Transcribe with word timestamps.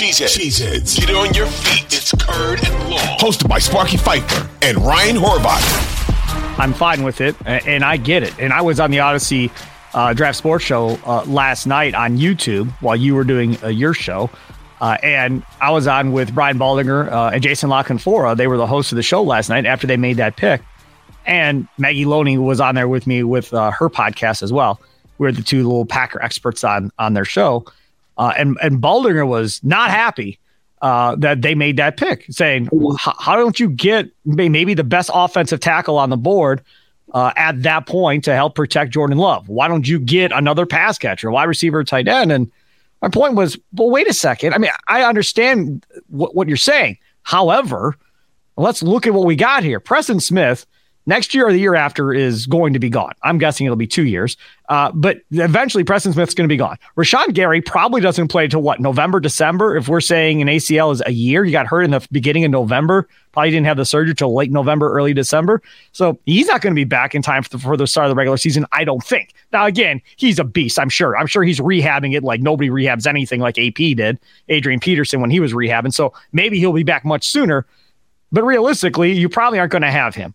Cheeseheads. 0.00 0.38
Cheeseheads. 0.38 0.98
Get 0.98 1.14
on 1.14 1.34
your 1.34 1.44
feet. 1.46 1.84
It's 1.92 2.12
Curd 2.12 2.64
and 2.64 2.88
Long. 2.88 3.18
Hosted 3.18 3.50
by 3.50 3.58
Sparky 3.58 3.98
Fifer 3.98 4.48
and 4.62 4.78
Ryan 4.78 5.16
Horvat. 5.16 6.58
I'm 6.58 6.72
fine 6.72 7.02
with 7.02 7.20
it, 7.20 7.36
and 7.44 7.84
I 7.84 7.98
get 7.98 8.22
it. 8.22 8.34
And 8.38 8.50
I 8.50 8.62
was 8.62 8.80
on 8.80 8.90
the 8.90 8.96
Audacy 8.96 9.50
uh, 9.92 10.14
Draft 10.14 10.38
Sports 10.38 10.64
Show 10.64 10.98
uh, 11.04 11.24
last 11.26 11.66
night 11.66 11.94
on 11.94 12.16
YouTube 12.16 12.70
while 12.80 12.96
you 12.96 13.14
were 13.14 13.24
doing 13.24 13.62
uh, 13.62 13.68
your 13.68 13.92
show. 13.92 14.30
Uh, 14.80 14.96
and 15.02 15.42
I 15.60 15.70
was 15.70 15.86
on 15.86 16.12
with 16.12 16.34
Brian 16.34 16.58
Baldinger 16.58 17.12
uh, 17.12 17.32
and 17.34 17.42
Jason 17.42 17.68
La 17.68 17.82
Canfora. 17.82 18.34
They 18.34 18.46
were 18.46 18.56
the 18.56 18.66
hosts 18.66 18.92
of 18.92 18.96
the 18.96 19.02
show 19.02 19.22
last 19.22 19.50
night 19.50 19.66
after 19.66 19.86
they 19.86 19.98
made 19.98 20.16
that 20.16 20.34
pick. 20.34 20.62
And 21.26 21.68
Maggie 21.76 22.06
Loney 22.06 22.38
was 22.38 22.58
on 22.58 22.74
there 22.74 22.88
with 22.88 23.06
me 23.06 23.22
with 23.22 23.52
uh, 23.52 23.70
her 23.72 23.90
podcast 23.90 24.42
as 24.42 24.50
well. 24.50 24.80
We 25.18 25.28
are 25.28 25.32
the 25.32 25.42
two 25.42 25.62
little 25.62 25.84
Packer 25.84 26.22
experts 26.22 26.64
on 26.64 26.90
on 26.98 27.12
their 27.12 27.26
show. 27.26 27.66
Uh, 28.20 28.34
and 28.36 28.58
and 28.62 28.82
Baldinger 28.82 29.26
was 29.26 29.64
not 29.64 29.90
happy 29.90 30.38
uh, 30.82 31.16
that 31.16 31.40
they 31.40 31.54
made 31.54 31.78
that 31.78 31.96
pick, 31.96 32.26
saying, 32.28 32.68
"How 32.98 33.34
don't 33.34 33.58
you 33.58 33.70
get 33.70 34.10
maybe 34.26 34.74
the 34.74 34.84
best 34.84 35.10
offensive 35.14 35.60
tackle 35.60 35.96
on 35.96 36.10
the 36.10 36.18
board 36.18 36.62
uh, 37.14 37.32
at 37.36 37.62
that 37.62 37.86
point 37.86 38.24
to 38.24 38.34
help 38.34 38.54
protect 38.54 38.92
Jordan 38.92 39.16
Love? 39.16 39.48
Why 39.48 39.68
don't 39.68 39.88
you 39.88 39.98
get 39.98 40.32
another 40.32 40.66
pass 40.66 40.98
catcher, 40.98 41.30
wide 41.30 41.44
receiver, 41.44 41.82
tight 41.82 42.08
end?" 42.08 42.30
And 42.30 42.52
my 43.00 43.08
point 43.08 43.36
was, 43.36 43.58
well, 43.72 43.88
wait 43.88 44.06
a 44.06 44.12
second. 44.12 44.52
I 44.52 44.58
mean, 44.58 44.70
I 44.86 45.02
understand 45.04 45.86
what, 46.08 46.34
what 46.34 46.46
you're 46.46 46.58
saying. 46.58 46.98
However, 47.22 47.96
let's 48.58 48.82
look 48.82 49.06
at 49.06 49.14
what 49.14 49.24
we 49.24 49.34
got 49.34 49.62
here. 49.62 49.80
Preston 49.80 50.20
Smith 50.20 50.66
next 51.06 51.34
year 51.34 51.48
or 51.48 51.52
the 51.52 51.58
year 51.58 51.74
after 51.74 52.12
is 52.12 52.46
going 52.46 52.72
to 52.72 52.78
be 52.78 52.90
gone. 52.90 53.12
I'm 53.22 53.38
guessing 53.38 53.66
it'll 53.66 53.76
be 53.76 53.86
two 53.86 54.06
years. 54.06 54.36
Uh, 54.68 54.92
but 54.92 55.18
eventually, 55.32 55.82
Preston 55.82 56.12
Smith's 56.12 56.34
going 56.34 56.48
to 56.48 56.52
be 56.52 56.56
gone. 56.56 56.76
Rashan 56.96 57.34
Gary 57.34 57.60
probably 57.60 58.00
doesn't 58.00 58.28
play 58.28 58.46
till 58.46 58.62
what 58.62 58.78
November, 58.78 59.18
December. 59.18 59.76
If 59.76 59.88
we're 59.88 60.00
saying 60.00 60.40
an 60.40 60.48
ACL 60.48 60.92
is 60.92 61.02
a 61.04 61.10
year, 61.10 61.44
you 61.44 61.50
got 61.50 61.66
hurt 61.66 61.82
in 61.82 61.90
the 61.90 62.06
beginning 62.12 62.44
of 62.44 62.52
November. 62.52 63.08
Probably 63.32 63.50
didn't 63.50 63.66
have 63.66 63.76
the 63.76 63.84
surgery 63.84 64.14
till 64.14 64.34
late 64.34 64.50
November, 64.52 64.92
early 64.92 65.12
December. 65.12 65.62
So 65.92 66.18
he's 66.26 66.46
not 66.46 66.60
going 66.60 66.72
to 66.72 66.78
be 66.78 66.84
back 66.84 67.14
in 67.14 67.22
time 67.22 67.42
for 67.42 67.50
the, 67.50 67.58
for 67.58 67.76
the 67.76 67.86
start 67.86 68.06
of 68.06 68.10
the 68.10 68.16
regular 68.16 68.36
season. 68.36 68.66
I 68.72 68.84
don't 68.84 69.02
think. 69.02 69.34
Now 69.52 69.66
again, 69.66 70.00
he's 70.16 70.38
a 70.38 70.44
beast. 70.44 70.78
I'm 70.78 70.88
sure. 70.88 71.16
I'm 71.16 71.26
sure 71.26 71.42
he's 71.42 71.60
rehabbing 71.60 72.14
it 72.14 72.22
like 72.22 72.40
nobody 72.40 72.70
rehabs 72.70 73.06
anything 73.06 73.40
like 73.40 73.58
AP 73.58 73.74
did, 73.74 74.18
Adrian 74.48 74.80
Peterson 74.80 75.20
when 75.20 75.30
he 75.30 75.40
was 75.40 75.52
rehabbing. 75.52 75.92
So 75.92 76.12
maybe 76.32 76.58
he'll 76.58 76.72
be 76.72 76.82
back 76.82 77.04
much 77.04 77.28
sooner. 77.28 77.66
But 78.32 78.44
realistically, 78.44 79.12
you 79.12 79.28
probably 79.28 79.58
aren't 79.58 79.72
going 79.72 79.82
to 79.82 79.90
have 79.90 80.14
him 80.14 80.34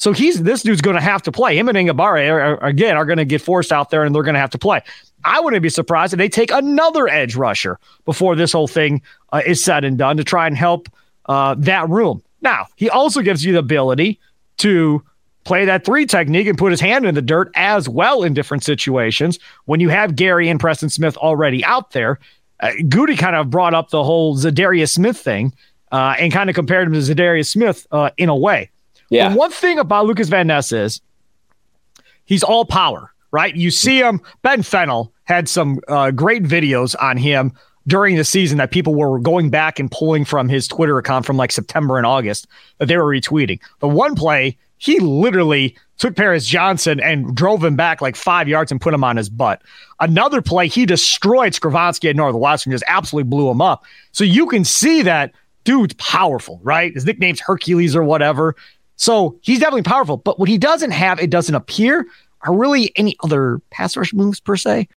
So 0.00 0.12
he's 0.12 0.42
this 0.42 0.62
dude's 0.62 0.80
going 0.80 0.96
to 0.96 1.02
have 1.02 1.20
to 1.24 1.30
play. 1.30 1.58
Him 1.58 1.68
and 1.68 1.76
Enagbare 1.76 2.30
are, 2.30 2.40
are, 2.40 2.64
again 2.64 2.96
are 2.96 3.04
going 3.04 3.18
to 3.18 3.26
get 3.26 3.42
forced 3.42 3.70
out 3.70 3.90
there, 3.90 4.02
and 4.02 4.14
they're 4.14 4.22
going 4.22 4.34
to 4.34 4.40
have 4.40 4.50
to 4.50 4.58
play. 4.58 4.80
I 5.26 5.40
wouldn't 5.40 5.62
be 5.62 5.68
surprised 5.68 6.14
if 6.14 6.18
they 6.18 6.30
take 6.30 6.50
another 6.50 7.06
edge 7.06 7.36
rusher 7.36 7.78
before 8.06 8.34
this 8.34 8.50
whole 8.50 8.66
thing 8.66 9.02
uh, 9.34 9.42
is 9.44 9.62
said 9.62 9.84
and 9.84 9.98
done 9.98 10.16
to 10.16 10.24
try 10.24 10.46
and 10.46 10.56
help 10.56 10.88
uh, 11.26 11.54
that 11.58 11.86
room. 11.90 12.22
Now 12.40 12.66
he 12.76 12.88
also 12.88 13.20
gives 13.20 13.44
you 13.44 13.52
the 13.52 13.58
ability 13.58 14.18
to 14.58 15.02
play 15.44 15.66
that 15.66 15.84
three 15.84 16.06
technique 16.06 16.46
and 16.46 16.56
put 16.56 16.70
his 16.70 16.80
hand 16.80 17.04
in 17.04 17.14
the 17.14 17.20
dirt 17.20 17.50
as 17.54 17.86
well 17.86 18.22
in 18.22 18.32
different 18.32 18.64
situations. 18.64 19.38
When 19.66 19.80
you 19.80 19.90
have 19.90 20.16
Gary 20.16 20.48
and 20.48 20.58
Preston 20.58 20.88
Smith 20.88 21.18
already 21.18 21.62
out 21.62 21.90
there, 21.90 22.18
uh, 22.60 22.72
Goody 22.88 23.16
kind 23.16 23.36
of 23.36 23.50
brought 23.50 23.74
up 23.74 23.90
the 23.90 24.02
whole 24.02 24.34
Za'Darius 24.34 24.92
Smith 24.92 25.18
thing 25.18 25.52
uh, 25.92 26.14
and 26.18 26.32
kind 26.32 26.48
of 26.48 26.56
compared 26.56 26.86
him 26.86 26.94
to 26.94 27.00
Za'Darius 27.00 27.50
Smith 27.50 27.86
uh, 27.92 28.08
in 28.16 28.30
a 28.30 28.36
way. 28.36 28.70
Yeah. 29.10 29.26
And 29.26 29.36
one 29.36 29.50
thing 29.50 29.78
about 29.78 30.06
Lukas 30.06 30.28
Van 30.28 30.46
Ness 30.46 30.72
is 30.72 31.00
he's 32.24 32.42
all 32.42 32.64
power, 32.64 33.12
right? 33.32 33.54
You 33.54 33.70
see 33.70 33.98
him. 33.98 34.20
Ben 34.42 34.62
Fennell 34.62 35.12
had 35.24 35.48
some 35.48 35.80
uh, 35.88 36.12
great 36.12 36.44
videos 36.44 36.94
on 37.00 37.16
him 37.16 37.52
during 37.86 38.16
the 38.16 38.24
season 38.24 38.58
that 38.58 38.70
people 38.70 38.94
were 38.94 39.18
going 39.18 39.50
back 39.50 39.78
and 39.78 39.90
pulling 39.90 40.24
from 40.24 40.48
his 40.48 40.68
Twitter 40.68 40.98
account 40.98 41.26
from 41.26 41.36
like 41.36 41.50
September 41.50 41.96
and 41.96 42.06
August 42.06 42.46
that 42.78 42.86
they 42.86 42.96
were 42.96 43.04
retweeting. 43.04 43.60
The 43.80 43.88
one 43.88 44.14
play, 44.14 44.56
he 44.78 45.00
literally 45.00 45.76
took 45.98 46.16
Paris 46.16 46.46
Johnson 46.46 47.00
and 47.00 47.34
drove 47.34 47.62
him 47.62 47.76
back 47.76 48.00
like 48.00 48.16
five 48.16 48.48
yards 48.48 48.70
and 48.70 48.80
put 48.80 48.94
him 48.94 49.04
on 49.04 49.16
his 49.16 49.28
butt. 49.28 49.60
Another 49.98 50.40
play, 50.40 50.68
he 50.68 50.86
destroyed 50.86 51.52
Skoronski 51.52 52.08
at 52.10 52.16
Northwestern, 52.16 52.72
just 52.72 52.84
absolutely 52.86 53.28
blew 53.28 53.50
him 53.50 53.60
up. 53.60 53.84
So 54.12 54.24
you 54.24 54.46
can 54.46 54.64
see 54.64 55.02
that 55.02 55.32
dude's 55.64 55.94
powerful, 55.94 56.60
right? 56.62 56.94
His 56.94 57.04
nickname's 57.04 57.40
Hercules 57.40 57.94
or 57.94 58.02
whatever. 58.02 58.56
So 59.00 59.38
he's 59.40 59.58
definitely 59.58 59.82
powerful. 59.82 60.18
But 60.18 60.38
what 60.38 60.50
he 60.50 60.58
doesn't 60.58 60.90
have, 60.90 61.18
it 61.18 61.30
doesn't 61.30 61.54
appear, 61.54 62.06
are 62.42 62.54
really 62.54 62.92
any 62.96 63.16
other 63.24 63.60
pass 63.70 63.96
rush 63.96 64.12
moves 64.12 64.40
per 64.40 64.56
se. 64.56 64.88